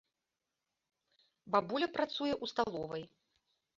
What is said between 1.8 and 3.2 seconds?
працуе ў сталовай.